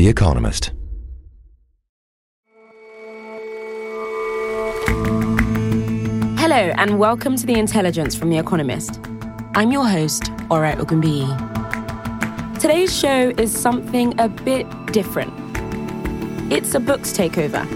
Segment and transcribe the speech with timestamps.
[0.00, 0.72] The Economist.
[6.40, 8.98] Hello, and welcome to The Intelligence from The Economist.
[9.54, 11.28] I'm your host, Ore Ogunbiyi.
[12.58, 15.34] Today's show is something a bit different.
[16.50, 17.66] It's a books takeover.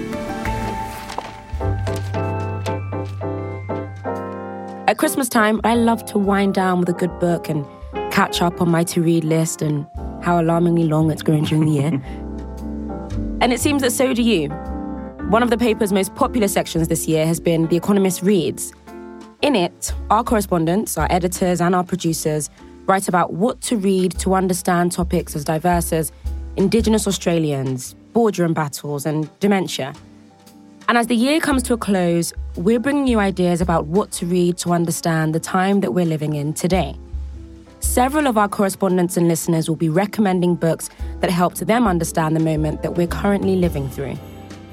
[4.89, 7.67] At Christmas time, I love to wind down with a good book and
[8.11, 9.87] catch up on my to read list and
[10.25, 11.91] how alarmingly long it's grown during the year.
[13.41, 14.49] and it seems that so do you.
[15.29, 18.73] One of the paper's most popular sections this year has been The Economist Reads.
[19.43, 22.51] In it, our correspondents, our editors, and our producers
[22.87, 26.13] write about what to read to understand topics as diverse as
[26.57, 29.95] Indigenous Australians, boardroom battles, and dementia.
[30.89, 34.27] And as the year comes to a close, we're bringing you ideas about what to
[34.27, 36.97] read to understand the time that we're living in today.
[37.85, 40.91] Several of our correspondents and listeners will be recommending books
[41.21, 44.17] that help them understand the moment that we're currently living through.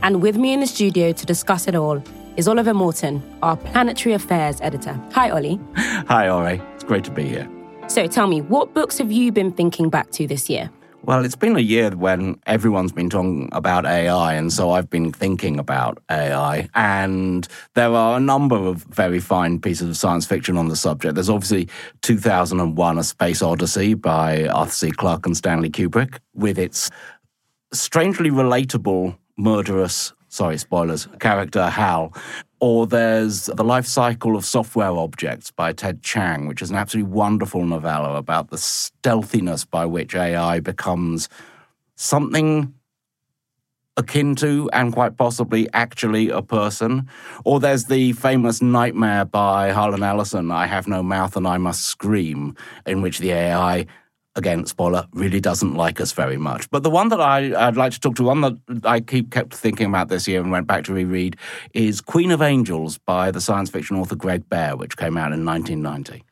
[0.02, 2.02] And with me in the studio to discuss it all
[2.36, 5.00] is Oliver Morton, our planetary affairs editor.
[5.12, 5.60] Hi, Ollie.
[5.76, 6.60] Hi, Ori.
[6.74, 7.48] It's great to be here.
[7.88, 10.72] So tell me, what books have you been thinking back to this year?
[11.04, 15.12] Well, it's been a year when everyone's been talking about AI, and so I've been
[15.12, 16.70] thinking about AI.
[16.76, 21.16] And there are a number of very fine pieces of science fiction on the subject.
[21.16, 21.70] There's obviously
[22.04, 24.92] 2001 A Space Odyssey by Arthur C.
[24.92, 26.92] Clarke and Stanley Kubrick, with its
[27.74, 32.14] strangely relatable murderous, sorry, spoilers, character Hal.
[32.60, 37.12] Or there's The Life Cycle of Software Objects by Ted Chiang, which is an absolutely
[37.12, 41.28] wonderful novella about the stealthiness by which AI becomes
[41.96, 42.74] something
[43.98, 47.10] akin to and quite possibly actually a person.
[47.44, 51.84] Or there's the famous Nightmare by Harlan Ellison, I Have No Mouth and I Must
[51.84, 52.56] Scream,
[52.86, 53.86] in which the AI
[54.36, 56.70] again, spoiler, really doesn't like us very much.
[56.70, 59.54] But the one that I, would like to talk to, one that I keep kept
[59.54, 61.38] thinking about this year and went back to reread,
[61.74, 65.46] is Queen of Angels by the science fiction author Greg Bear, which came out in
[65.46, 66.24] 1990.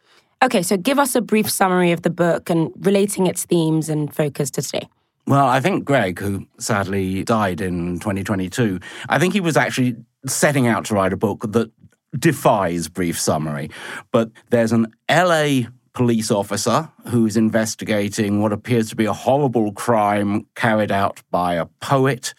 [0.41, 4.13] Okay, so give us a brief summary of the book and relating its themes and
[4.13, 4.87] focus to today.
[5.27, 8.79] Well, I think Greg, who sadly died in 2022,
[9.09, 11.71] I think he was actually setting out to write a book that
[12.17, 13.69] defies brief summary.
[14.11, 20.45] But there's an LA police officer who's investigating what appears to be a horrible crime
[20.55, 22.33] carried out by a poet.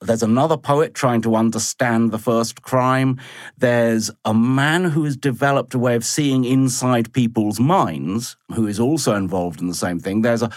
[0.00, 3.20] There's another poet trying to understand the first crime.
[3.56, 8.78] There's a man who has developed a way of seeing inside people's minds, who is
[8.78, 10.22] also involved in the same thing.
[10.22, 10.50] There's a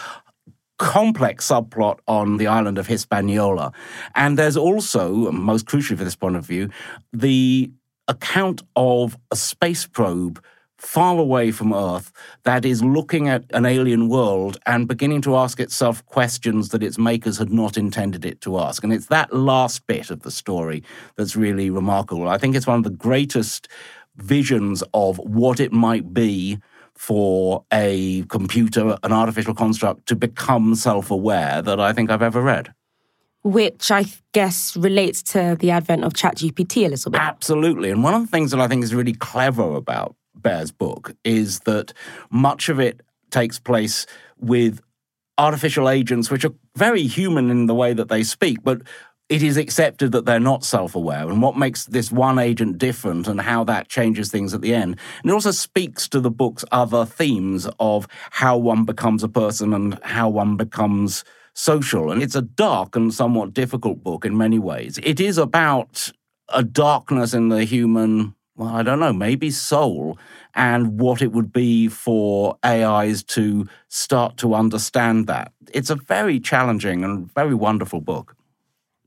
[0.78, 3.72] complex subplot on the island of Hispaniola.
[4.16, 6.70] And there's also, most crucially for this point of view,
[7.14, 7.72] the
[8.08, 10.44] account of a space probe
[10.82, 12.12] far away from Earth
[12.44, 16.98] that is looking at an alien world and beginning to ask itself questions that its
[16.98, 18.84] makers had not intended it to ask.
[18.84, 20.84] And it's that last bit of the story
[21.18, 22.28] that's really remarkable.
[22.28, 23.68] I think it's one of the greatest
[24.18, 26.58] visions of what it might be
[26.96, 32.42] for a computer, an artificial construct, to become self aware that I think I've ever
[32.42, 32.74] read
[33.44, 37.20] which I guess relates to the advent of ChatGPT a little bit.
[37.20, 37.90] Absolutely.
[37.90, 41.62] And one of the things that I think is really clever about Bear's book is
[41.62, 41.94] that
[42.30, 44.06] much of it takes place
[44.40, 44.82] with
[45.38, 48.82] artificial agents, which are very human in the way that they speak, but
[49.32, 53.30] it is accepted that they're not self aware and what makes this one agent different
[53.30, 55.00] and how that changes things at the end.
[55.22, 59.74] And it also speaks to the book's other themes of how one becomes a person
[59.74, 61.24] and how one becomes
[61.54, 62.12] social.
[62.12, 65.00] And it's a dark and somewhat difficult book in many ways.
[65.02, 66.12] It is about
[66.50, 70.20] a darkness in the human well, I don't know, maybe soul,
[70.54, 75.52] and what it would be for AIs to start to understand that.
[75.74, 78.36] It's a very challenging and very wonderful book.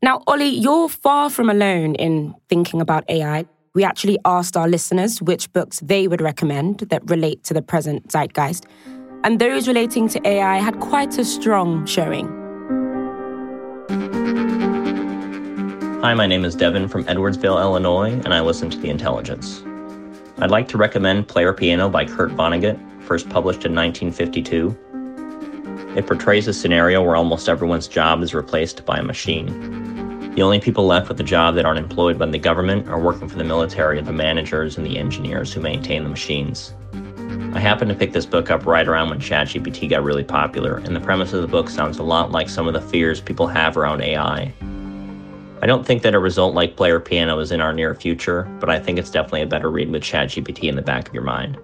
[0.03, 3.47] Now, Ollie, you're far from alone in thinking about AI.
[3.75, 8.09] We actually asked our listeners which books they would recommend that relate to the present
[8.09, 8.65] zeitgeist,
[9.23, 12.27] and those relating to AI had quite a strong showing.
[16.05, 19.63] Hi, my name is Devin from Edwardsville, Illinois, and I listen to The Intelligence.
[20.37, 25.97] I'd like to recommend Player Piano by Kurt Vonnegut, first published in 1952.
[25.97, 30.35] It portrays a scenario where almost everyone's job is replaced by a machine.
[30.35, 33.27] The only people left with a job that aren't employed by the government are working
[33.27, 36.75] for the military, the managers, and the engineers who maintain the machines.
[37.55, 40.95] I happened to pick this book up right around when ChatGPT got really popular, and
[40.95, 43.79] the premise of the book sounds a lot like some of the fears people have
[43.79, 44.53] around AI.
[45.63, 48.69] I don't think that a result like Player Piano is in our near future, but
[48.69, 51.59] I think it's definitely a better read with ChatGPT in the back of your mind.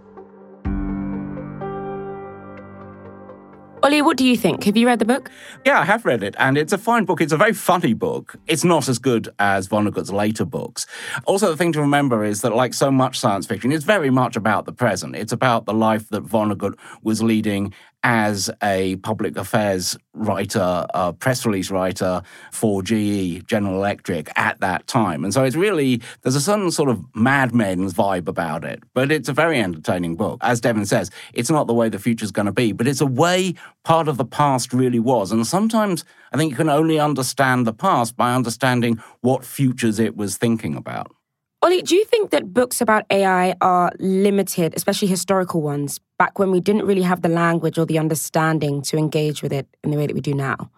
[3.82, 4.64] Ollie, what do you think?
[4.64, 5.31] Have you read the book?
[5.64, 7.22] Yeah, I have read it, and it's a fine book.
[7.22, 8.37] It's a very funny book.
[8.46, 10.87] It's not as good as Vonnegut's later books.
[11.25, 14.37] Also, the thing to remember is that, like so much science fiction, it's very much
[14.37, 15.16] about the present.
[15.16, 17.72] It's about the life that Vonnegut was leading
[18.02, 24.87] as a public affairs writer, a press release writer for GE, General Electric, at that
[24.87, 25.25] time.
[25.25, 28.82] And so it's really, there's a certain sort of Mad Men's vibe about it.
[28.94, 30.38] But it's a very entertaining book.
[30.43, 33.06] As Devin says, it's not the way the future's going to be, but it's a
[33.06, 33.55] way
[33.85, 35.32] part of the past really was.
[35.32, 40.17] And sometimes I think you can only understand the past by understanding what futures it
[40.17, 41.12] was thinking about.
[41.62, 46.51] Ollie, do you think that books about AI are limited, especially historical ones, back when
[46.51, 49.99] we didn't really have the language or the understanding to engage with it in the
[49.99, 50.71] way that we do now?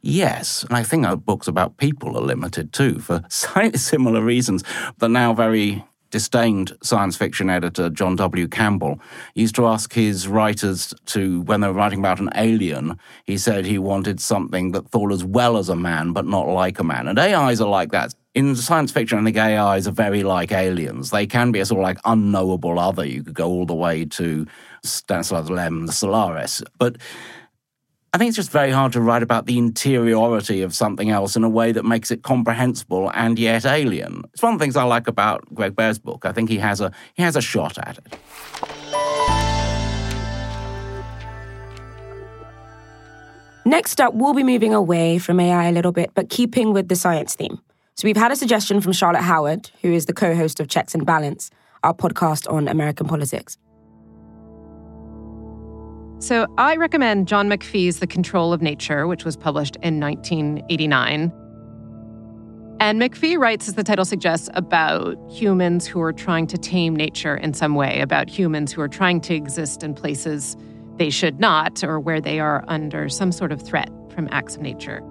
[0.00, 4.64] Yes, and I think our books about people are limited too for slightly similar reasons.
[4.98, 8.48] The now very disdained science fiction editor John W.
[8.48, 8.98] Campbell
[9.34, 13.66] used to ask his writers to, when they were writing about an alien, he said
[13.66, 17.06] he wanted something that thought as well as a man, but not like a man.
[17.06, 21.10] And AIs are like that in science fiction, I think AIs are very like aliens.
[21.10, 23.04] They can be a sort of like unknowable other.
[23.04, 24.46] You could go all the way to
[24.84, 26.62] Stanislav Lem the Solaris.
[26.78, 26.98] But
[28.12, 31.42] I think it's just very hard to write about the interiority of something else in
[31.42, 34.22] a way that makes it comprehensible and yet alien.
[34.32, 36.24] It's one of the things I like about Greg Bear's book.
[36.24, 38.18] I think he has a he has a shot at it.
[43.64, 46.94] Next up, we'll be moving away from AI a little bit, but keeping with the
[46.94, 47.58] science theme.
[47.98, 50.94] So we've had a suggestion from Charlotte Howard, who is the co host of Checks
[50.94, 51.50] and Balance,
[51.82, 53.58] our podcast on American politics.
[56.20, 61.32] So I recommend John McPhee's The Control of Nature, which was published in 1989.
[62.78, 67.36] And McPhee writes, as the title suggests, about humans who are trying to tame nature
[67.36, 70.56] in some way, about humans who are trying to exist in places
[70.98, 74.62] they should not, or where they are under some sort of threat from acts of
[74.62, 75.02] nature.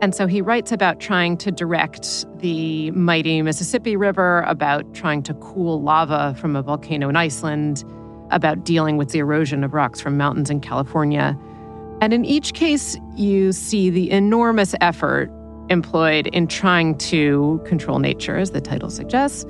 [0.00, 5.34] And so he writes about trying to direct the mighty Mississippi River, about trying to
[5.34, 7.84] cool lava from a volcano in Iceland,
[8.30, 11.36] about dealing with the erosion of rocks from mountains in California.
[12.00, 15.32] And in each case, you see the enormous effort
[15.68, 19.44] employed in trying to control nature, as the title suggests.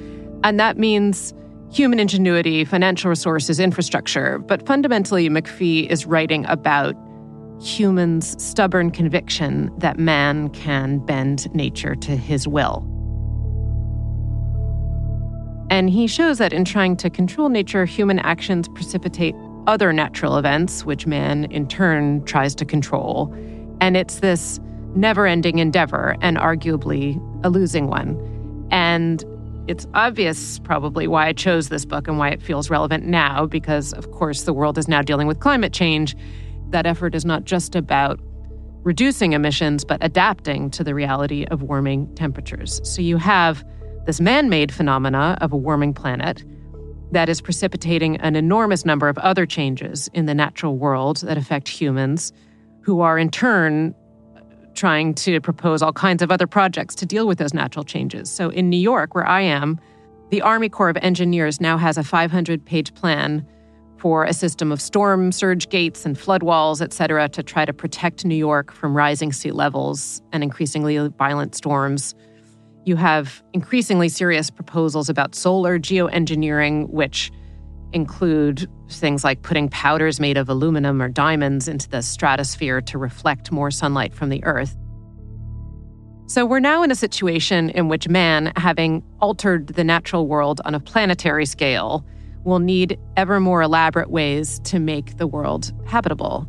[0.45, 1.35] And that means
[1.71, 4.39] human ingenuity, financial resources, infrastructure.
[4.39, 6.97] But fundamentally, McPhee is writing about
[7.61, 12.87] humans' stubborn conviction that man can bend nature to his will.
[15.71, 19.35] And he shows that in trying to control nature, human actions precipitate
[19.67, 23.35] other natural events, which man in turn tries to control.
[23.81, 24.61] And it's this
[24.95, 28.67] never ending endeavor, and arguably a losing one.
[28.71, 29.23] And
[29.69, 33.93] it's obvious, probably, why I chose this book and why it feels relevant now, because,
[33.93, 36.17] of course, the world is now dealing with climate change
[36.71, 38.21] that effort is not just about
[38.83, 42.81] reducing emissions, but adapting to the reality of warming temperatures.
[42.85, 43.65] So you have
[44.07, 46.45] this man made phenomena of a warming planet
[47.13, 51.69] that is precipitating an enormous number of other changes in the natural world that affect
[51.69, 52.33] humans,
[52.83, 53.95] who are in turn
[54.75, 58.31] trying to propose all kinds of other projects to deal with those natural changes.
[58.31, 59.81] So in New York, where I am,
[60.31, 63.45] the Army Corps of Engineers now has a 500 page plan
[63.99, 67.73] for a system of storm surge gates and flood walls, et cetera, to try to
[67.73, 72.15] protect New York from rising sea levels and increasingly violent storms.
[72.85, 77.31] You have increasingly serious proposals about solar geoengineering, which
[77.93, 83.51] include things like putting powders made of aluminum or diamonds into the stratosphere to reflect
[83.51, 84.77] more sunlight from the Earth.
[86.27, 90.75] So we're now in a situation in which man, having altered the natural world on
[90.75, 92.05] a planetary scale,
[92.49, 96.49] will need ever more elaborate ways to make the world habitable.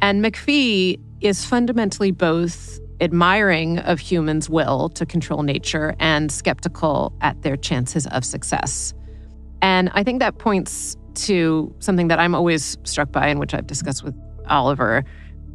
[0.00, 7.42] And McPhee is fundamentally both admiring of humans' will to control nature and skeptical at
[7.42, 8.94] their chances of success.
[9.60, 13.66] And I think that points to something that I'm always struck by and which I've
[13.66, 14.14] discussed with
[14.48, 15.04] Oliver,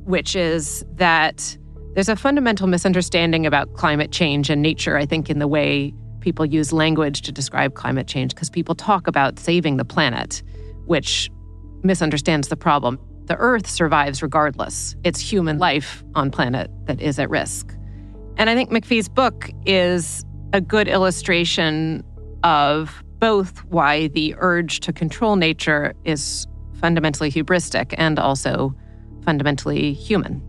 [0.06, 1.58] which is that
[1.94, 6.46] there's a fundamental misunderstanding about climate change and nature, I think, in the way people
[6.46, 10.44] use language to describe climate change because people talk about saving the planet,
[10.86, 11.30] which
[11.84, 13.00] misunderstands the problem.
[13.26, 14.96] The Earth survives regardless.
[15.04, 17.76] It's human life on planet that is at risk.
[18.38, 22.04] And I think McPhee's book is a good illustration
[22.44, 26.48] of both why the urge to control nature is
[26.80, 28.74] fundamentally hubristic and also
[29.24, 30.42] fundamentally human.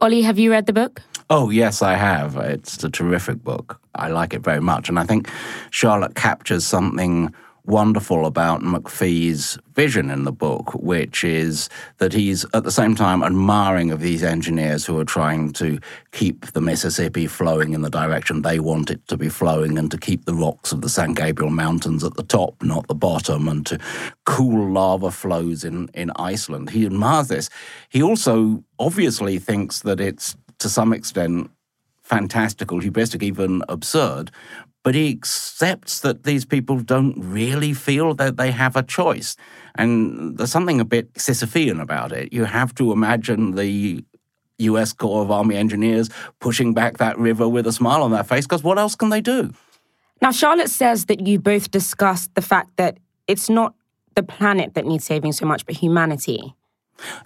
[0.00, 1.02] Ollie, have you read the book?
[1.28, 2.36] Oh, yes, I have.
[2.36, 3.80] It's a terrific book.
[3.96, 4.88] I like it very much.
[4.88, 5.28] And I think
[5.70, 7.34] Charlotte captures something
[7.68, 13.22] wonderful about McPhee's vision in the book, which is that he's at the same time
[13.22, 15.78] admiring of these engineers who are trying to
[16.10, 19.98] keep the Mississippi flowing in the direction they want it to be flowing and to
[19.98, 23.66] keep the rocks of the San Gabriel Mountains at the top, not the bottom, and
[23.66, 23.78] to
[24.24, 26.70] cool lava flows in, in Iceland.
[26.70, 27.50] He admires this.
[27.90, 31.50] He also obviously thinks that it's to some extent
[32.02, 34.30] fantastical, hubristic, even absurd,
[34.82, 39.36] but he accepts that these people don't really feel that they have a choice.
[39.74, 42.32] And there's something a bit Sisyphean about it.
[42.32, 44.04] You have to imagine the
[44.58, 48.44] US Corps of Army Engineers pushing back that river with a smile on their face,
[48.46, 49.52] because what else can they do?
[50.20, 53.74] Now, Charlotte says that you both discussed the fact that it's not
[54.16, 56.54] the planet that needs saving so much, but humanity.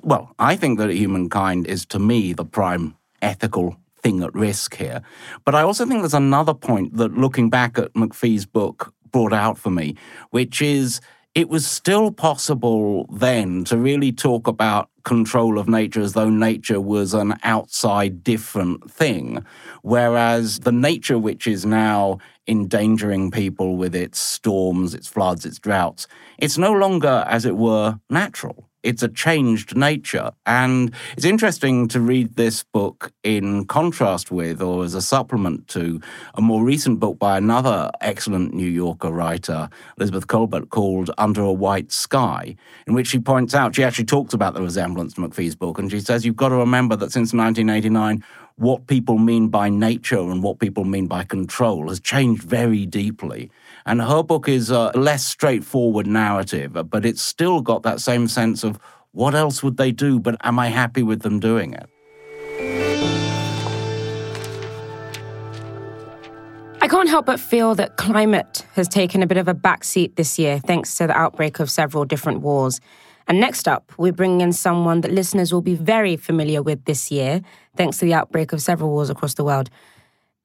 [0.03, 5.03] Well, I think that humankind is, to me, the prime ethical thing at risk here.
[5.45, 9.59] But I also think there's another point that looking back at McPhee's book brought out
[9.59, 9.97] for me,
[10.31, 11.01] which is
[11.35, 16.81] it was still possible then to really talk about control of nature as though nature
[16.81, 19.45] was an outside different thing.
[19.83, 26.07] Whereas the nature which is now endangering people with its storms, its floods, its droughts,
[26.39, 30.33] it's no longer, as it were, natural it's a changed nature.
[30.47, 36.01] And it's interesting to read this book in contrast with, or as a supplement to,
[36.35, 41.53] a more recent book by another excellent New Yorker writer, Elizabeth Kolbert, called Under a
[41.53, 45.55] White Sky, in which she points out, she actually talks about the resemblance to McPhee's
[45.55, 48.25] book, and she says, You've got to remember that since 1989,
[48.57, 53.51] what people mean by nature and what people mean by control has changed very deeply.
[53.87, 58.65] And her book is a less straightforward narrative, but it's still got that same sense
[58.65, 58.79] of
[59.13, 61.89] what else would they do, but am I happy with them doing it?
[66.81, 70.39] I can't help but feel that climate has taken a bit of a backseat this
[70.39, 72.81] year thanks to the outbreak of several different wars.
[73.29, 77.11] And next up, we're bringing in someone that listeners will be very familiar with this
[77.11, 77.41] year,
[77.77, 79.71] thanks to the outbreak of several wars across the world.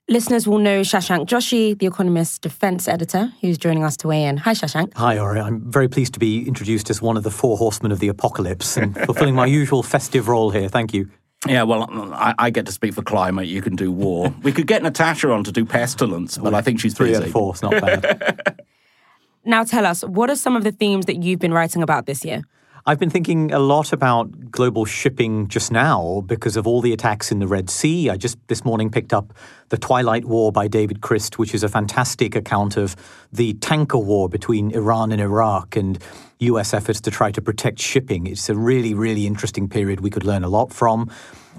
[0.09, 4.37] Listeners will know Shashank Joshi, the Economist defense editor, who's joining us to weigh in.
[4.37, 4.93] Hi, Shashank.
[4.95, 5.41] Hi, Ori.
[5.41, 8.77] I'm very pleased to be introduced as one of the four horsemen of the apocalypse
[8.77, 10.69] and fulfilling my usual festive role here.
[10.69, 11.09] Thank you.
[11.45, 13.47] Yeah, well, I, I, get to speak for climate.
[13.47, 14.33] You can do war.
[14.43, 17.23] we could get Natasha on to do pestilence, but I think she's three busy.
[17.23, 17.51] and four.
[17.51, 18.61] It's not bad.
[19.45, 22.23] now, tell us, what are some of the themes that you've been writing about this
[22.23, 22.43] year?
[22.89, 27.33] I've been thinking a lot about global shipping just now because of all the attacks
[27.33, 28.09] in the Red Sea.
[28.09, 29.33] I just this morning picked up
[29.67, 32.95] The Twilight War by David Crist, which is a fantastic account of
[33.29, 36.01] the tanker war between Iran and Iraq and
[36.39, 38.25] US efforts to try to protect shipping.
[38.25, 41.11] It's a really, really interesting period we could learn a lot from.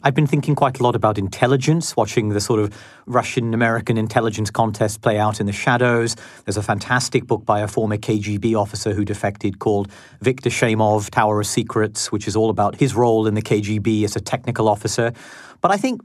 [0.03, 2.73] I've been thinking quite a lot about intelligence, watching the sort of
[3.07, 6.15] Russian American intelligence contest play out in the shadows.
[6.45, 9.91] There's a fantastic book by a former KGB officer who defected called
[10.21, 14.15] Viktor Sheymov, Tower of Secrets, which is all about his role in the KGB as
[14.15, 15.13] a technical officer.
[15.61, 16.01] But I think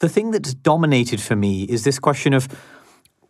[0.00, 2.48] the thing that's dominated for me is this question of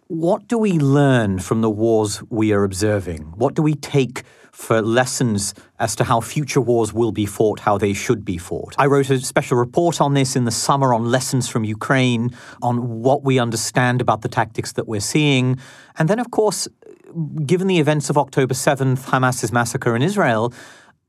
[0.09, 3.23] what do we learn from the wars we are observing?
[3.37, 4.23] What do we take
[4.57, 8.75] for lessons as to how future wars will be fought, how they should be fought.
[8.79, 12.31] I wrote a special report on this in the summer on lessons from Ukraine,
[12.63, 15.59] on what we understand about the tactics that we're seeing.
[15.99, 16.67] And then, of course,
[17.45, 20.55] given the events of October 7th, Hamas's massacre in Israel,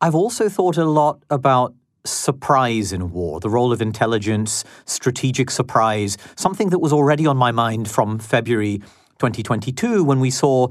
[0.02, 1.74] I've also thought a lot about
[2.04, 7.54] surprise in war, the role of intelligence, strategic surprise, something that was already on my
[7.54, 8.82] mind from February
[9.20, 10.68] 2022 when we saw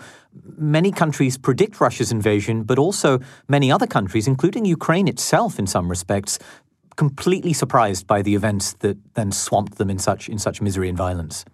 [0.56, 5.88] many countries predict Russia's invasion, but also many other countries, including Ukraine itself in some
[5.88, 6.38] respects,
[6.96, 10.98] completely surprised by the events that then swamped them in such in such misery and
[10.98, 11.44] violence.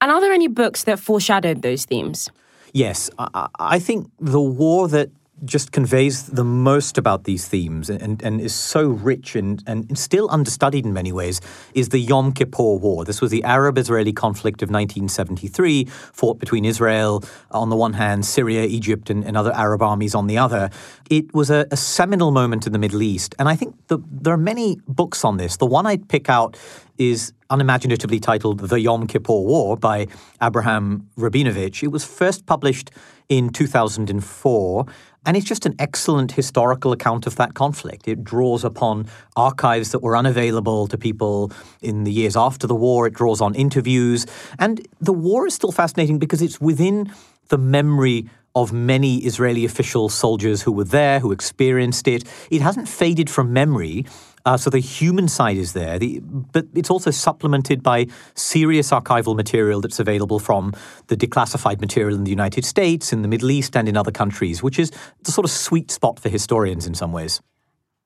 [0.00, 2.30] And are there any books that foreshadowed those themes?
[2.72, 5.10] Yes, I, I think the war that
[5.44, 10.28] just conveys the most about these themes and, and is so rich and, and still
[10.30, 11.40] understudied in many ways
[11.74, 13.04] is the Yom Kippur War.
[13.04, 17.92] This was the Arab Israeli conflict of 1973, fought between Israel uh, on the one
[17.92, 20.70] hand, Syria, Egypt, and, and other Arab armies on the other.
[21.10, 23.34] It was a, a seminal moment in the Middle East.
[23.38, 25.58] And I think the, there are many books on this.
[25.58, 26.56] The one I'd pick out
[26.96, 30.06] is unimaginatively titled The Yom Kippur War by
[30.42, 31.82] Abraham Rabinovich.
[31.82, 32.90] It was first published
[33.28, 34.86] in 2004.
[35.26, 38.06] And it's just an excellent historical account of that conflict.
[38.06, 41.52] It draws upon archives that were unavailable to people
[41.82, 43.08] in the years after the war.
[43.08, 44.24] It draws on interviews.
[44.58, 47.12] And the war is still fascinating because it's within
[47.48, 52.24] the memory of many Israeli official soldiers who were there, who experienced it.
[52.50, 54.06] It hasn't faded from memory.
[54.46, 59.34] Uh, so the human side is there, the, but it's also supplemented by serious archival
[59.34, 60.72] material that's available from
[61.08, 64.62] the declassified material in the United States, in the Middle East, and in other countries,
[64.62, 64.92] which is
[65.24, 67.40] the sort of sweet spot for historians in some ways.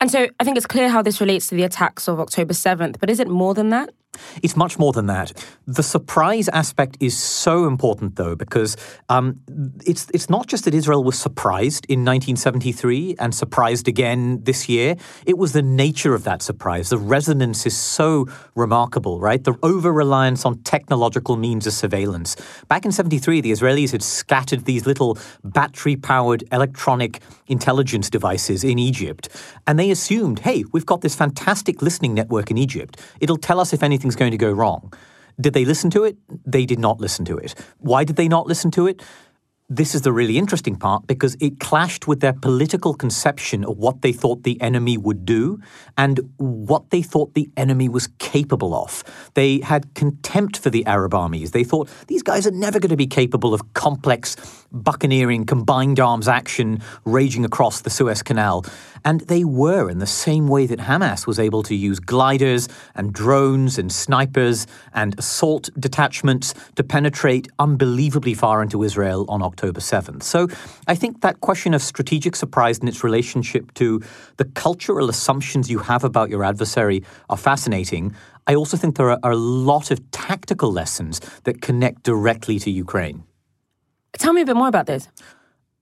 [0.00, 2.98] And so I think it's clear how this relates to the attacks of October 7th,
[2.98, 3.90] but is it more than that?
[4.42, 5.32] It's much more than that.
[5.66, 8.76] The surprise aspect is so important, though, because
[9.08, 9.40] um,
[9.86, 14.96] it's it's not just that Israel was surprised in 1973 and surprised again this year.
[15.26, 16.90] It was the nature of that surprise.
[16.90, 19.42] The resonance is so remarkable, right?
[19.42, 22.36] The over reliance on technological means of surveillance.
[22.68, 28.78] Back in 73, the Israelis had scattered these little battery powered electronic intelligence devices in
[28.78, 29.28] Egypt,
[29.66, 33.00] and they assumed, hey, we've got this fantastic listening network in Egypt.
[33.20, 34.92] It'll tell us if anything anything's going to go wrong.
[35.38, 36.16] Did they listen to it?
[36.46, 37.54] They did not listen to it.
[37.78, 39.02] Why did they not listen to it?
[39.72, 44.02] this is the really interesting part because it clashed with their political conception of what
[44.02, 45.60] they thought the enemy would do
[45.96, 49.04] and what they thought the enemy was capable of.
[49.34, 51.52] They had contempt for the Arab armies.
[51.52, 54.34] They thought these guys are never going to be capable of complex
[54.72, 58.64] buccaneering, combined arms action raging across the Suez Canal.
[59.04, 63.12] And they were in the same way that Hamas was able to use gliders and
[63.12, 69.60] drones and snipers and assault detachments to penetrate unbelievably far into Israel on October.
[69.60, 70.22] October 7th.
[70.22, 70.48] So
[70.86, 74.00] I think that question of strategic surprise and its relationship to
[74.38, 78.14] the cultural assumptions you have about your adversary are fascinating.
[78.46, 83.24] I also think there are a lot of tactical lessons that connect directly to Ukraine.
[84.18, 85.08] Tell me a bit more about this.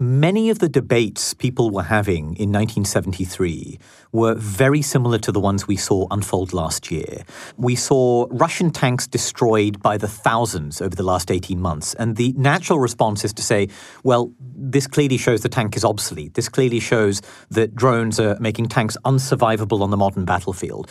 [0.00, 3.80] Many of the debates people were having in 1973
[4.12, 7.24] were very similar to the ones we saw unfold last year.
[7.56, 12.32] We saw Russian tanks destroyed by the thousands over the last 18 months, and the
[12.36, 13.70] natural response is to say,
[14.04, 16.34] well, this clearly shows the tank is obsolete.
[16.34, 20.88] This clearly shows that drones are making tanks unsurvivable on the modern battlefield.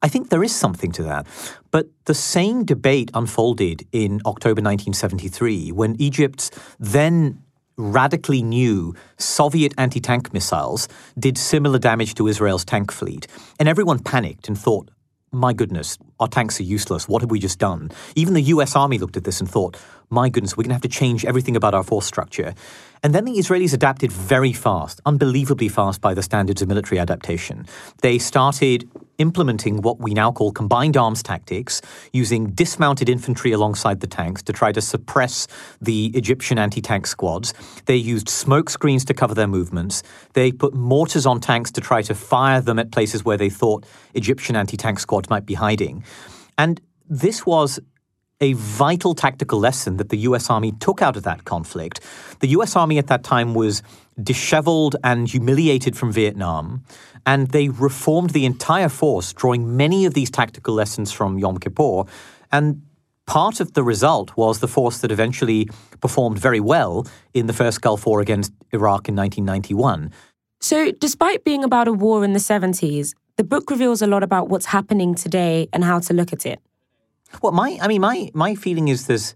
[0.00, 1.26] I think there is something to that.
[1.72, 7.42] But the same debate unfolded in October 1973 when Egypt's then
[7.76, 13.26] radically new Soviet anti tank missiles did similar damage to Israel's tank fleet.
[13.58, 14.90] And everyone panicked and thought,
[15.32, 17.08] my goodness, our tanks are useless.
[17.08, 17.90] What have we just done?
[18.14, 19.76] Even the US Army looked at this and thought,
[20.10, 22.54] my goodness, we're going to have to change everything about our force structure.
[23.02, 27.66] And then the Israelis adapted very fast, unbelievably fast by the standards of military adaptation.
[28.00, 31.80] They started implementing what we now call combined arms tactics,
[32.12, 35.46] using dismounted infantry alongside the tanks to try to suppress
[35.80, 37.54] the Egyptian anti tank squads.
[37.86, 40.02] They used smoke screens to cover their movements.
[40.32, 43.86] They put mortars on tanks to try to fire them at places where they thought
[44.14, 46.04] Egyptian anti tank squads might be hiding.
[46.58, 47.80] And this was
[48.40, 52.00] a vital tactical lesson that the US Army took out of that conflict.
[52.40, 53.82] The US Army at that time was
[54.22, 56.84] disheveled and humiliated from Vietnam,
[57.26, 62.04] and they reformed the entire force, drawing many of these tactical lessons from Yom Kippur.
[62.52, 62.82] And
[63.26, 65.68] part of the result was the force that eventually
[66.00, 70.12] performed very well in the first Gulf War against Iraq in 1991.
[70.60, 74.48] So, despite being about a war in the 70s, the book reveals a lot about
[74.48, 76.60] what's happening today and how to look at it.
[77.42, 79.34] Well, my I mean, my my feeling is there's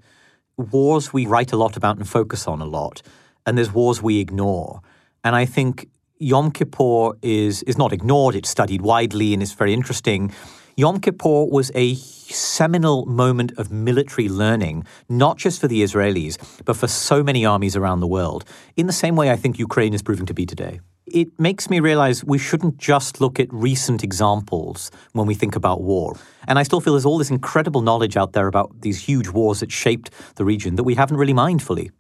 [0.57, 3.03] wars we write a lot about and focus on a lot,
[3.45, 4.81] and there's wars we ignore.
[5.25, 9.73] And I think Yom Kippur is is not ignored; it's studied widely and it's very
[9.73, 10.33] interesting.
[10.77, 16.77] Yom Kippur was a seminal moment of military learning, not just for the Israelis, but
[16.77, 18.45] for so many armies around the world,
[18.77, 20.81] in the same way I think Ukraine is proving to be today
[21.13, 25.81] it makes me realize we shouldn't just look at recent examples when we think about
[25.81, 26.17] war.
[26.47, 29.61] And I still feel there's all this incredible knowledge out there about these huge wars
[29.61, 31.91] that shaped the region that we haven't really mined fully.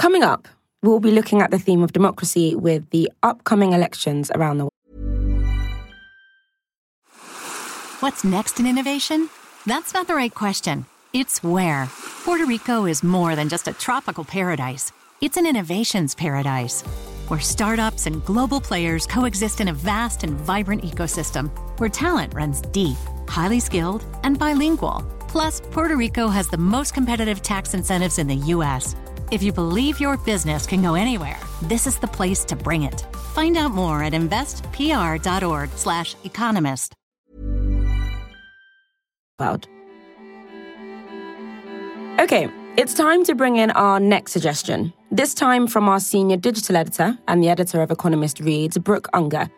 [0.00, 0.48] Coming up,
[0.82, 4.72] we'll be looking at the theme of democracy with the upcoming elections around the world.
[8.00, 9.28] What's next in innovation?
[9.66, 10.86] That's not the right question.
[11.12, 11.86] It's where.
[12.24, 16.80] Puerto Rico is more than just a tropical paradise, it's an innovations paradise.
[17.28, 22.62] Where startups and global players coexist in a vast and vibrant ecosystem, where talent runs
[22.72, 22.96] deep,
[23.28, 25.04] highly skilled, and bilingual.
[25.28, 28.96] Plus, Puerto Rico has the most competitive tax incentives in the U.S
[29.30, 33.06] If you believe your business can go anywhere, this is the place to bring it.
[33.32, 36.94] Find out more at investpr.org/slash economist.
[42.18, 44.92] Okay, it's time to bring in our next suggestion.
[45.12, 49.48] This time from our senior digital editor and the editor of Economist Reads, Brooke Unger.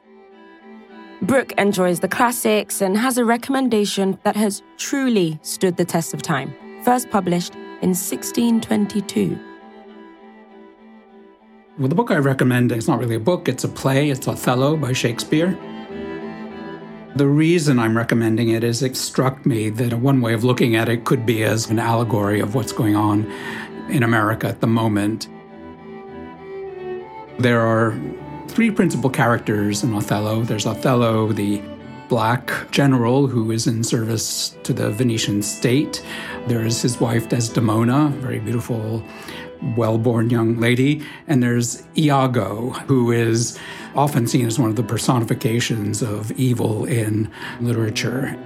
[1.22, 6.20] Brooke enjoys the classics and has a recommendation that has truly stood the test of
[6.20, 6.52] time.
[6.85, 9.38] First published in 1622.
[11.78, 14.11] Well, the book I recommend is not really a book, it's a play.
[14.11, 15.58] It's Othello by Shakespeare.
[17.16, 20.90] The reason I'm recommending it is it struck me that one way of looking at
[20.90, 23.24] it could be as an allegory of what's going on
[23.88, 25.28] in America at the moment.
[27.38, 27.98] There are
[28.48, 30.42] three principal characters in Othello.
[30.42, 31.62] There's Othello, the
[32.11, 36.04] black general who is in service to the Venetian state.
[36.48, 39.02] There is his wife Desdemona, very beautiful,
[39.77, 41.03] well born young lady.
[41.27, 43.59] And there's Iago, who is
[43.94, 48.37] often seen as one of the personifications of evil in literature.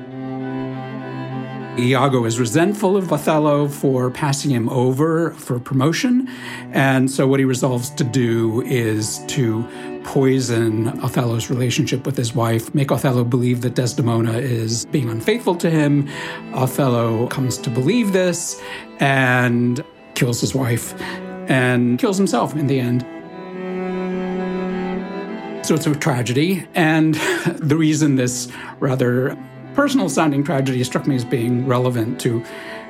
[1.78, 6.26] Iago is resentful of Othello for passing him over for promotion.
[6.72, 9.62] And so, what he resolves to do is to
[10.04, 15.68] poison Othello's relationship with his wife, make Othello believe that Desdemona is being unfaithful to
[15.68, 16.08] him.
[16.54, 18.60] Othello comes to believe this
[19.00, 19.84] and
[20.16, 21.00] kills his wife
[21.48, 23.02] and kills himself in the end.
[25.64, 26.66] So it's a tragedy.
[26.74, 27.14] And
[27.46, 28.50] the reason this
[28.80, 29.36] rather
[29.74, 32.40] personal sounding tragedy struck me as being relevant to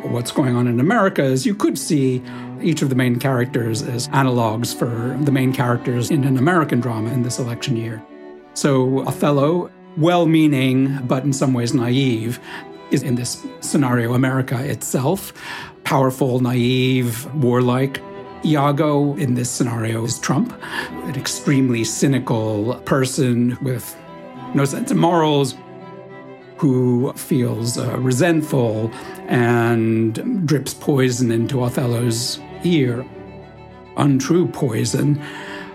[0.03, 2.23] what's going on in America is you could see
[2.63, 7.11] each of the main characters as analogs for the main characters in an American drama
[7.11, 8.03] in this election year.
[8.55, 12.39] So Othello, well meaning, but in some ways naive,
[12.91, 15.33] is in this scenario America itself.
[15.87, 18.03] Powerful, naive, warlike.
[18.45, 20.53] Iago in this scenario is Trump,
[20.91, 23.97] an extremely cynical person with
[24.53, 25.55] no sense of morals,
[26.57, 28.91] who feels uh, resentful
[29.29, 33.07] and drips poison into Othello's ear.
[33.97, 35.23] Untrue poison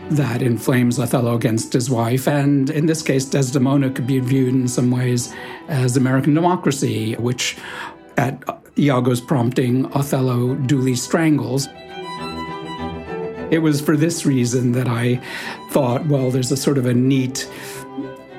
[0.10, 2.28] that inflames Othello against his wife.
[2.28, 5.34] And in this case, Desdemona could be viewed in some ways
[5.70, 7.56] as American democracy, which,
[8.18, 8.44] at
[8.78, 11.68] Iago's prompting, Othello duly strangles.
[13.52, 15.22] It was for this reason that I
[15.70, 17.50] thought, well, there's a sort of a neat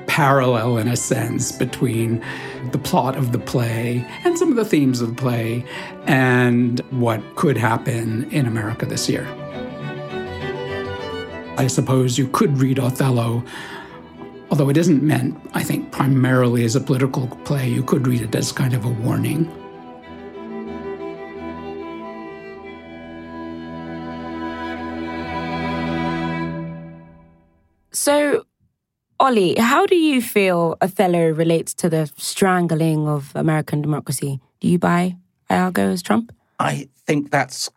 [0.07, 2.23] parallel, in a sense, between
[2.71, 5.65] the plot of the play and some of the themes of the play
[6.05, 9.27] and what could happen in America this year.
[11.57, 13.43] I suppose you could read Othello,
[14.49, 18.33] although it isn't meant, I think, primarily as a political play, you could read it
[18.33, 19.51] as kind of a warning.
[28.03, 28.43] So,
[29.17, 34.41] Ollie, how do you feel Othello relates to the strangling of American democracy?
[34.59, 35.15] Do you buy
[35.49, 36.35] Iago as Trump?
[36.59, 37.69] I think that's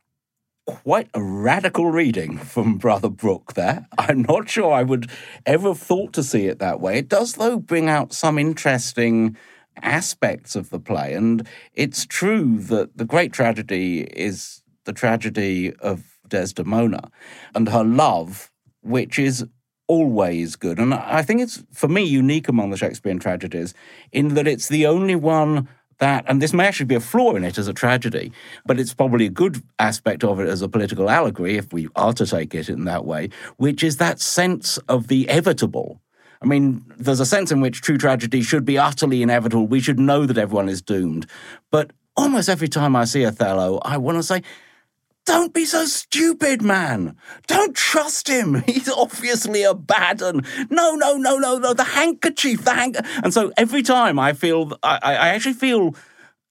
[0.66, 3.86] quite a radical reading from Brother Brooke there.
[3.98, 5.08] I'm not sure I would
[5.46, 6.98] ever have thought to see it that way.
[6.98, 9.36] It does, though, bring out some interesting
[9.80, 11.14] aspects of the play.
[11.14, 17.12] And it's true that the great tragedy is the tragedy of Desdemona
[17.54, 18.50] and her love,
[18.82, 19.46] which is
[19.88, 20.78] always good.
[20.78, 23.74] And I think it's, for me, unique among the Shakespearean tragedies
[24.12, 25.68] in that it's the only one
[25.98, 28.32] that, and this may actually be a flaw in it as a tragedy,
[28.66, 32.12] but it's probably a good aspect of it as a political allegory, if we are
[32.12, 36.00] to take it in that way, which is that sense of the inevitable.
[36.42, 39.66] I mean, there's a sense in which true tragedy should be utterly inevitable.
[39.66, 41.26] We should know that everyone is doomed.
[41.70, 44.42] But almost every time I see Othello, I want to say,
[45.26, 47.16] don't be so stupid, man.
[47.46, 48.54] Don't trust him.
[48.66, 51.74] He's obviously a bad and no, no, no, no, no.
[51.74, 52.96] The handkerchief, the hand.
[53.22, 55.94] And so every time I feel, I, I actually feel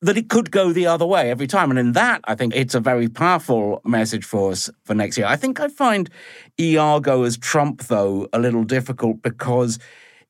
[0.01, 1.71] that it could go the other way every time.
[1.71, 5.25] And in that, I think it's a very powerful message for us for next year.
[5.25, 6.09] I think I find
[6.59, 9.79] Iago as Trump, though, a little difficult because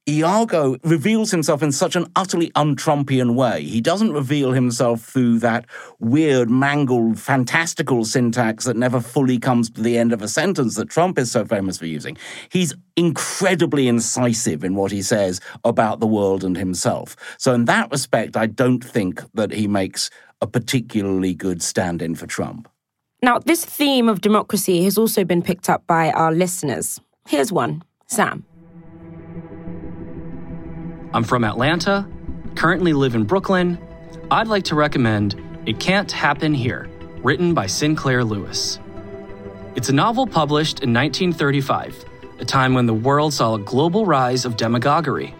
[0.08, 3.64] Iago reveals himself in such an utterly un-Trumpian way.
[3.64, 5.66] He doesn't reveal himself through that
[6.00, 10.90] weird, mangled, fantastical syntax that never fully comes to the end of a sentence that
[10.90, 12.18] Trump is so famous for using.
[12.50, 17.16] He's incredibly incisive in what he says about the world and himself.
[17.40, 22.14] So, in that respect, I don't think that he makes a particularly good stand in
[22.14, 22.70] for Trump.
[23.24, 27.02] Now, this theme of democracy has also been picked up by our listeners.
[27.28, 28.46] Here's one Sam.
[31.16, 32.06] I'm from Atlanta,
[32.56, 33.80] currently live in Brooklyn.
[34.30, 36.90] I'd like to recommend It Can't Happen Here,
[37.24, 38.80] written by Sinclair Lewis.
[39.76, 42.04] It's a novel published in 1935,
[42.40, 45.34] a time when the world saw a global rise of demagoguery.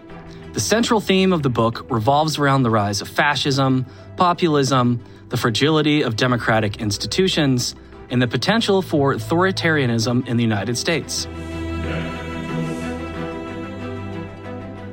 [0.54, 3.84] The central theme of the book revolves around the rise of fascism,
[4.16, 7.74] populism, the fragility of democratic institutions,
[8.08, 11.26] and the potential for authoritarianism in the United States.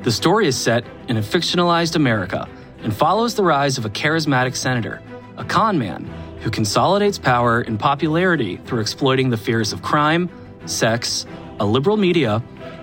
[0.04, 2.46] The story is set in a fictionalized America
[2.82, 5.00] and follows the rise of a charismatic senator,
[5.38, 6.04] a con man
[6.40, 10.28] who consolidates power and popularity through exploiting the fears of crime,
[10.66, 11.24] sex,
[11.58, 12.42] a liberal media,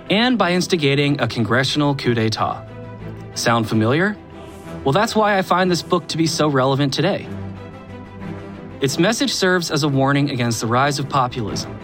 [0.10, 2.66] and by instigating a congressional coup d'etat.
[3.36, 4.18] Sound familiar?
[4.84, 7.28] Well, that's why I find this book to be so relevant today.
[8.82, 11.78] Its message serves as a warning against the rise of populism,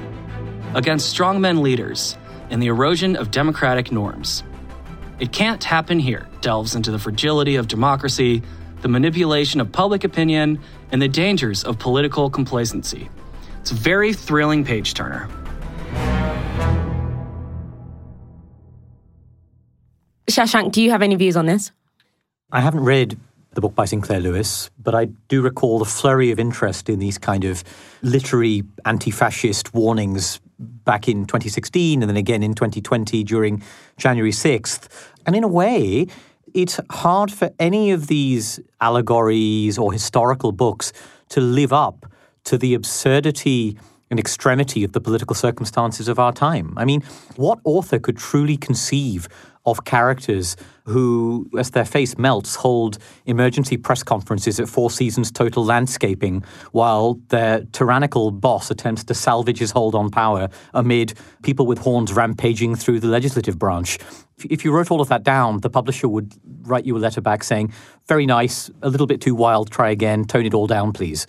[0.73, 2.17] against strongmen leaders,
[2.49, 4.43] and the erosion of democratic norms.
[5.19, 8.43] It can't happen here delves into the fragility of democracy,
[8.81, 10.59] the manipulation of public opinion,
[10.91, 13.09] and the dangers of political complacency.
[13.61, 15.27] It's a very thrilling page turner.
[20.29, 21.71] Shashank, do you have any views on this?
[22.51, 23.17] I haven't read
[23.53, 27.17] the book by Sinclair Lewis, but I do recall the flurry of interest in these
[27.17, 27.63] kind of
[28.03, 33.61] literary anti fascist warnings back in 2016 and then again in 2020 during
[33.97, 34.87] January 6th.
[35.25, 36.07] And in a way,
[36.53, 40.93] it's hard for any of these allegories or historical books
[41.29, 42.05] to live up
[42.45, 43.77] to the absurdity
[44.09, 46.73] and extremity of the political circumstances of our time.
[46.77, 47.01] I mean,
[47.35, 49.27] what author could truly conceive
[49.67, 55.63] of characters who, as their face melts, hold emergency press conferences at Four Seasons Total
[55.63, 61.77] Landscaping while their tyrannical boss attempts to salvage his hold on power amid people with
[61.79, 63.99] horns rampaging through the legislative branch.
[64.49, 67.43] If you wrote all of that down, the publisher would write you a letter back
[67.43, 67.73] saying,
[68.07, 71.27] very nice, a little bit too wild, try again, tone it all down, please.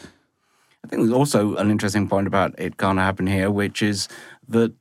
[0.85, 4.09] I think there's also an interesting point about it can't happen here, which is
[4.49, 4.73] that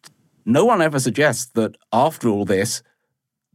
[0.46, 2.84] no one ever suggests that after all this,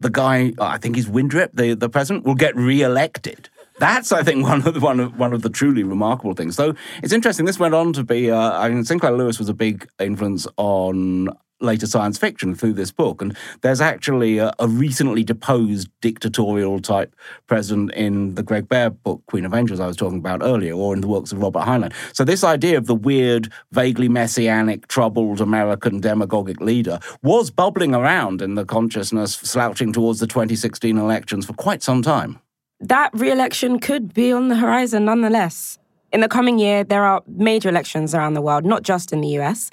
[0.02, 3.48] the guy, I think he's Windrip, the, the president, will get re-elected.
[3.78, 6.56] That's, I think, one of the, one of one of the truly remarkable things.
[6.56, 7.46] So it's interesting.
[7.46, 8.30] This went on to be.
[8.30, 11.28] Uh, I mean, Sinclair Lewis was a big influence on
[11.62, 13.22] later science fiction through this book.
[13.22, 17.14] And there's actually a, a, recently deposed dictatorial type
[17.46, 20.94] president in the Greg Bear book, Queen of Angels, I was talking about earlier, or
[20.94, 21.92] in the works of Robert Heinlein.
[22.12, 28.42] So this idea of the weird, vaguely messianic, troubled American demagogic leader was bubbling around
[28.42, 32.38] in the consciousness, slouching towards the 2016 elections for quite some time.
[32.80, 35.78] That re election could be on the horizon nonetheless.
[36.12, 39.38] In the coming year, there are major elections around the world, not just in the
[39.38, 39.70] US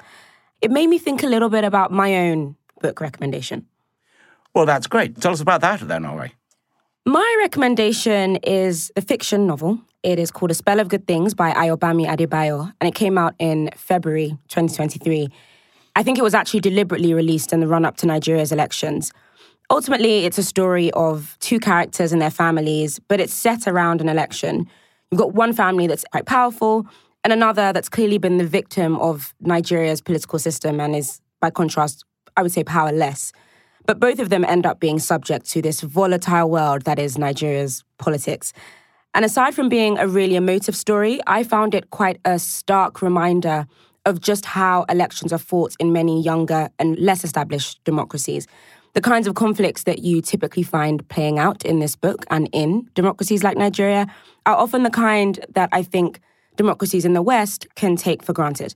[0.60, 3.66] it made me think a little bit about my own book recommendation.
[4.54, 5.20] Well, that's great.
[5.20, 6.34] Tell us about that then, Ori.
[7.06, 9.80] My recommendation is a fiction novel.
[10.02, 13.34] It is called A Spell of Good Things by Ayobami Adebayo, and it came out
[13.38, 15.28] in February 2023.
[15.96, 19.12] I think it was actually deliberately released in the run up to Nigeria's elections.
[19.70, 24.08] Ultimately, it's a story of two characters and their families, but it's set around an
[24.08, 24.66] election.
[25.10, 26.86] You've got one family that's quite powerful,
[27.24, 32.04] and another that's clearly been the victim of Nigeria's political system and is, by contrast,
[32.36, 33.32] I would say powerless.
[33.86, 37.84] But both of them end up being subject to this volatile world that is Nigeria's
[37.98, 38.52] politics.
[39.14, 43.66] And aside from being a really emotive story, I found it quite a stark reminder
[44.06, 48.46] of just how elections are fought in many younger and less established democracies.
[48.94, 52.88] The kinds of conflicts that you typically find playing out in this book and in
[52.94, 54.06] democracies like Nigeria
[54.46, 56.20] are often the kind that I think
[56.56, 58.74] democracies in the West can take for granted.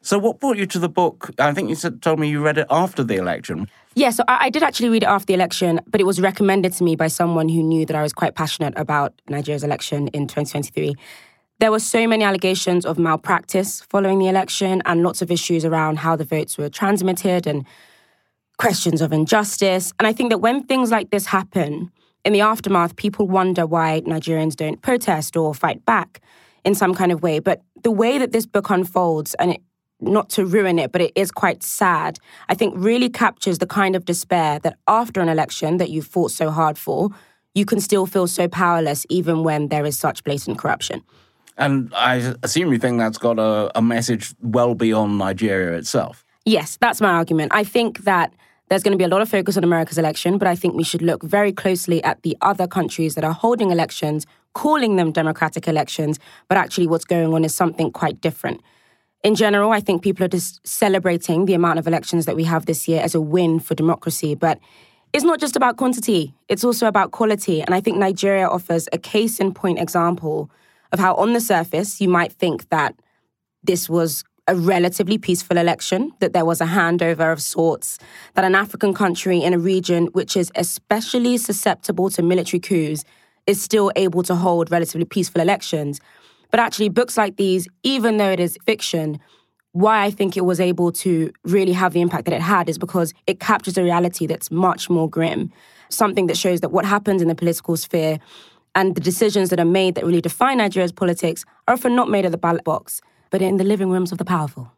[0.00, 1.30] So, what brought you to the book?
[1.38, 3.68] I think you said, told me you read it after the election.
[3.94, 6.72] Yeah, so I, I, did actually read it after the election, but it was recommended
[6.74, 10.26] to me by someone who knew that I was quite passionate about Nigeria's election in
[10.26, 10.94] 2023.
[11.60, 15.98] There were so many allegations of malpractice following the election and lots of issues around
[15.98, 17.66] how the votes were transmitted and
[18.58, 19.92] questions of injustice.
[19.98, 21.90] And I think that when things like this happen,
[22.24, 26.20] in the aftermath, people wonder why Nigerians don't protest or fight back
[26.64, 27.38] in some kind of way.
[27.38, 29.62] But the way that this book unfolds, and it,
[30.00, 32.18] not to ruin it, but it is quite sad,
[32.48, 36.30] I think really captures the kind of despair that after an election that you fought
[36.30, 37.10] so hard for,
[37.54, 41.02] you can still feel so powerless even when there is such blatant corruption.
[41.56, 46.24] And I assume you think that's got a, a message well beyond Nigeria itself.
[46.44, 47.52] Yes, that's my argument.
[47.52, 48.32] I think that
[48.68, 50.84] there's going to be a lot of focus on America's election, but I think we
[50.84, 55.66] should look very closely at the other countries that are holding elections, calling them democratic
[55.66, 58.60] elections, but actually what's going on is something quite different.
[59.24, 62.66] In general, I think people are just celebrating the amount of elections that we have
[62.66, 64.60] this year as a win for democracy, but
[65.12, 67.62] it's not just about quantity, it's also about quality.
[67.62, 70.50] And I think Nigeria offers a case in point example
[70.92, 72.94] of how, on the surface, you might think that
[73.62, 77.98] this was a relatively peaceful election, that there was a handover of sorts,
[78.34, 83.04] that an African country in a region which is especially susceptible to military coups
[83.46, 86.00] is still able to hold relatively peaceful elections.
[86.50, 89.20] But actually, books like these, even though it is fiction,
[89.72, 92.78] why I think it was able to really have the impact that it had is
[92.78, 95.52] because it captures a reality that's much more grim.
[95.90, 98.18] Something that shows that what happens in the political sphere
[98.74, 102.24] and the decisions that are made that really define Nigeria's politics are often not made
[102.24, 104.72] at the ballot box, but in the living rooms of the powerful.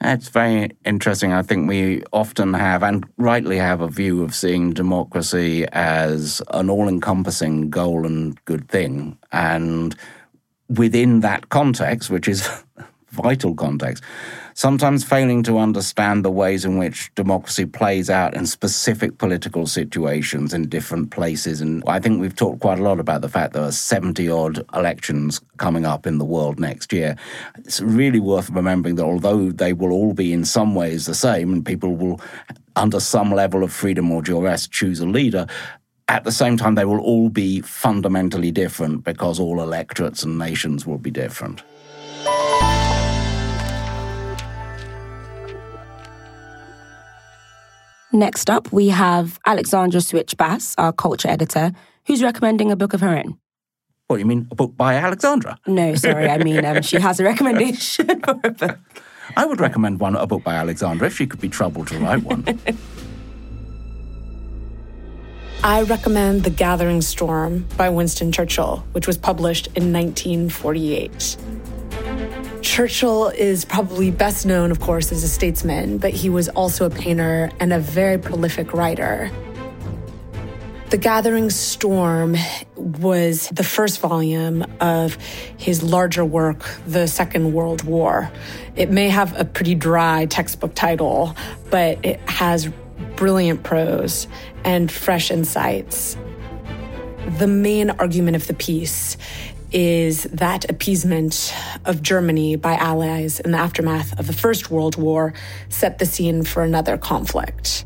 [0.00, 1.32] It's very interesting.
[1.32, 6.70] I think we often have, and rightly have, a view of seeing democracy as an
[6.70, 9.18] all encompassing goal and good thing.
[9.32, 9.96] And
[10.68, 12.48] within that context, which is
[13.10, 14.02] vital context,
[14.54, 20.52] sometimes failing to understand the ways in which democracy plays out in specific political situations
[20.52, 21.60] in different places.
[21.60, 24.64] And I think we've talked quite a lot about the fact there are 70 odd
[24.74, 27.16] elections coming up in the world next year.
[27.58, 31.52] It's really worth remembering that although they will all be in some ways the same,
[31.52, 32.20] and people will,
[32.76, 35.46] under some level of freedom or duress, choose a leader,
[36.08, 40.86] at the same time, they will all be fundamentally different because all electorates and nations
[40.86, 41.62] will be different.
[48.12, 51.72] Next up, we have Alexandra Suich Bass, our culture editor,
[52.06, 53.38] who's recommending a book of her own.
[54.06, 55.58] What, do you mean a book by Alexandra?
[55.66, 58.78] No, sorry, I mean um, she has a recommendation for a book.
[59.36, 62.22] I would recommend one a book by Alexandra if she could be troubled to write
[62.22, 62.44] one.
[65.62, 71.36] I recommend The Gathering Storm by Winston Churchill, which was published in 1948.
[72.68, 76.90] Churchill is probably best known, of course, as a statesman, but he was also a
[76.90, 79.30] painter and a very prolific writer.
[80.90, 82.36] The Gathering Storm
[82.76, 85.14] was the first volume of
[85.56, 88.30] his larger work, The Second World War.
[88.76, 91.34] It may have a pretty dry textbook title,
[91.70, 92.68] but it has
[93.16, 94.28] brilliant prose
[94.62, 96.18] and fresh insights.
[97.38, 99.16] The main argument of the piece
[99.70, 101.54] is that appeasement
[101.84, 105.34] of Germany by allies in the aftermath of the First World War
[105.68, 107.84] set the scene for another conflict.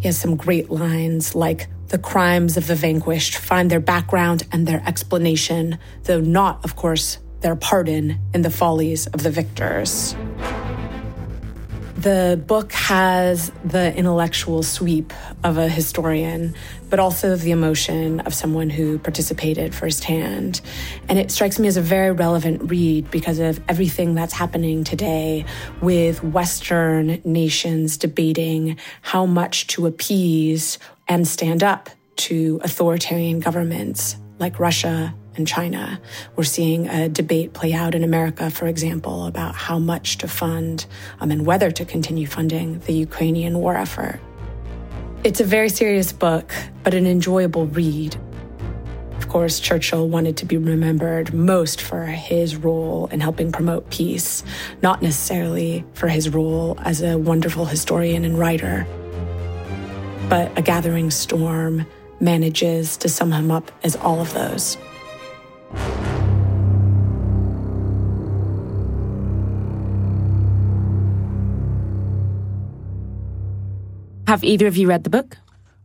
[0.00, 4.66] He has some great lines like, the crimes of the vanquished find their background and
[4.66, 10.16] their explanation, though not, of course, their pardon in the follies of the victors.
[12.04, 16.54] The book has the intellectual sweep of a historian,
[16.90, 20.60] but also the emotion of someone who participated firsthand.
[21.08, 25.46] And it strikes me as a very relevant read because of everything that's happening today
[25.80, 34.60] with Western nations debating how much to appease and stand up to authoritarian governments like
[34.60, 36.00] Russia and China.
[36.36, 40.86] We're seeing a debate play out in America, for example, about how much to fund
[41.20, 44.20] um, and whether to continue funding the Ukrainian war effort.
[45.24, 48.16] It's a very serious book, but an enjoyable read.
[49.16, 54.44] Of course, Churchill wanted to be remembered most for his role in helping promote peace,
[54.82, 58.86] not necessarily for his role as a wonderful historian and writer.
[60.28, 61.86] But A Gathering Storm
[62.20, 64.76] manages to sum him up as all of those.
[74.34, 75.36] Have either of you read the book?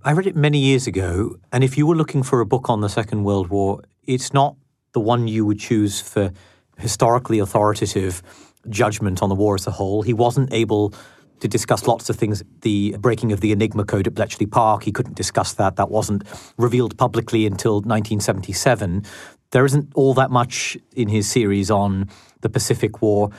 [0.04, 2.82] I read it many years ago, and if you were looking for a book on
[2.82, 4.56] the Second World War, it's not
[4.94, 6.32] the one you would choose for
[6.80, 8.24] historically authoritative
[8.68, 10.02] judgment on the war as a whole.
[10.02, 10.96] He wasn't able
[11.42, 12.42] to discuss lots of things.
[12.62, 15.76] The breaking of the Enigma Code at Bletchley Park, he couldn't discuss that.
[15.76, 16.24] That wasn't
[16.58, 19.04] revealed publicly until 1977.
[19.52, 22.10] There isn't all that much in his series on
[22.42, 23.30] the Pacific War,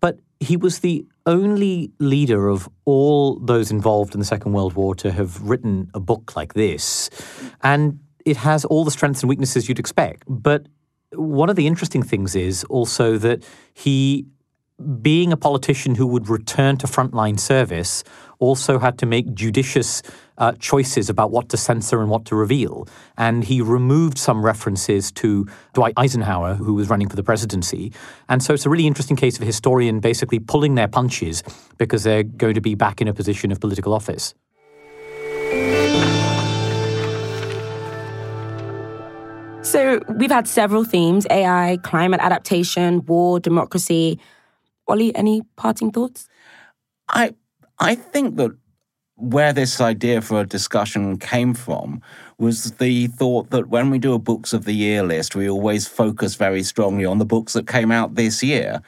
[0.00, 4.94] but he was the only leader of all those involved in the Second World War
[4.96, 7.10] to have written a book like this.
[7.62, 10.24] And it has all the strengths and weaknesses you'd expect.
[10.28, 10.66] But
[11.12, 14.26] one of the interesting things is also that he
[15.02, 18.02] being a politician who would return to frontline service
[18.38, 20.02] also had to make judicious
[20.40, 22.88] uh, choices about what to censor and what to reveal.
[23.16, 27.92] And he removed some references to Dwight Eisenhower, who was running for the presidency.
[28.28, 31.44] And so it's a really interesting case of a historian basically pulling their punches
[31.78, 34.34] because they're going to be back in a position of political office.
[39.62, 44.18] So we've had several themes AI, climate adaptation, war, democracy.
[44.88, 46.28] Ollie, any parting thoughts?
[47.08, 47.34] I
[47.78, 48.52] I think that
[49.20, 52.02] where this idea for a discussion came from
[52.40, 55.86] was the thought that when we do a books of the year list, we always
[55.86, 58.82] focus very strongly on the books that came out this year.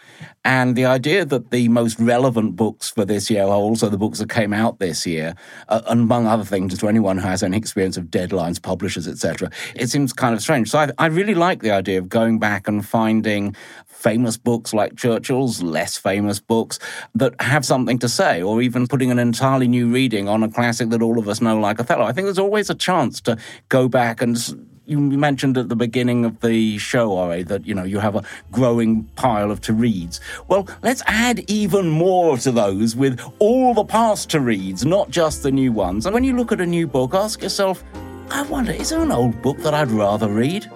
[0.44, 4.18] And the idea that the most relevant books for this year are also the books
[4.18, 5.34] that came out this year,
[5.68, 9.88] uh, among other things, to anyone who has any experience of deadlines, publishers, etc., it
[9.88, 10.68] seems kind of strange.
[10.68, 13.54] So I, I really like the idea of going back and finding
[13.86, 16.80] famous books like Churchill's, less famous books
[17.14, 20.88] that have something to say, or even putting an entirely new reading on a classic
[20.90, 22.04] that all of us know, like Othello.
[22.04, 24.36] I think there's always a chance to go back and
[24.84, 28.22] you mentioned at the beginning of the show, Ore, that you know you have a
[28.50, 30.20] growing pile of to reads.
[30.48, 35.42] Well, let's add even more to those with all the past to reads, not just
[35.42, 36.06] the new ones.
[36.06, 37.84] And when you look at a new book, ask yourself,
[38.30, 40.70] I wonder, is there an old book that I'd rather read?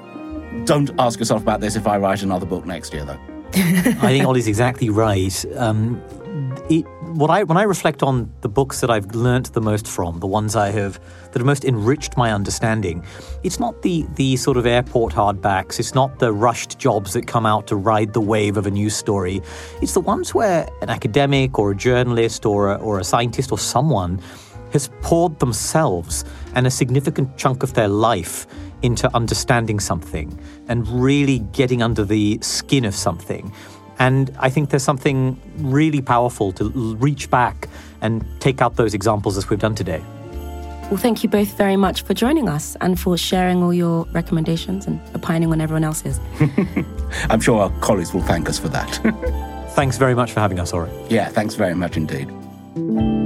[0.64, 3.20] Don't ask yourself about this if I write another book next year, though.
[3.54, 5.44] I think Ollie's exactly right.
[5.56, 6.02] Um,
[6.68, 6.84] it,
[7.14, 10.26] what I when I reflect on the books that I've learnt the most from, the
[10.26, 11.00] ones I have
[11.32, 13.04] that have most enriched my understanding,
[13.42, 17.46] it's not the the sort of airport hardbacks, it's not the rushed jobs that come
[17.46, 19.40] out to ride the wave of a news story.
[19.80, 23.58] It's the ones where an academic or a journalist or a, or a scientist or
[23.58, 24.20] someone
[24.72, 26.24] has poured themselves
[26.54, 28.46] and a significant chunk of their life
[28.82, 33.52] into understanding something and really getting under the skin of something.
[33.98, 37.68] And I think there's something really powerful to reach back
[38.00, 40.02] and take out those examples as we've done today.
[40.90, 44.86] Well, thank you both very much for joining us and for sharing all your recommendations
[44.86, 46.20] and opining on everyone else's.
[47.28, 48.90] I'm sure our colleagues will thank us for that.
[49.70, 50.88] thanks very much for having us, Ore.
[51.08, 53.25] Yeah, thanks very much indeed.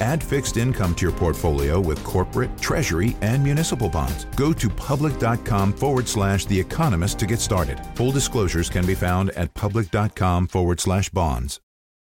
[0.00, 4.26] Add fixed income to your portfolio with corporate, treasury, and municipal bonds.
[4.36, 7.80] Go to public.com forward slash The Economist to get started.
[7.94, 11.60] Full disclosures can be found at public.com forward slash bonds.